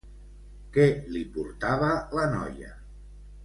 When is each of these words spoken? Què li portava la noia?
Què 0.77 0.85
li 1.17 1.21
portava 1.37 1.93
la 2.21 2.27
noia? 2.35 2.75